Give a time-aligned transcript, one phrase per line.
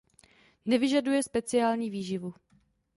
[0.65, 2.33] Nevyžaduje speciální výživu.